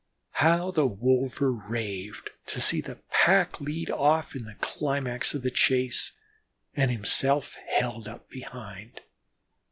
How 0.31 0.71
the 0.71 0.87
wolver 0.87 1.51
raved 1.51 2.31
to 2.47 2.59
see 2.59 2.81
the 2.81 2.95
pack 3.11 3.61
lead 3.61 3.91
off 3.91 4.33
in 4.35 4.45
the 4.45 4.55
climax 4.55 5.35
of 5.35 5.43
the 5.43 5.51
chase, 5.51 6.13
and 6.73 6.89
himself 6.89 7.55
held 7.67 8.07
up 8.07 8.27
behind. 8.27 9.01